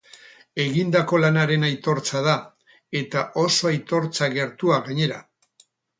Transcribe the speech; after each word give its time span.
Egindako 0.61 1.17
lanaren 1.23 1.67
aitortza 1.67 2.21
da, 2.29 2.35
eta 3.03 3.23
oso 3.43 3.69
aitortza 3.73 4.31
gertua 4.39 4.81
gainera. 4.89 5.21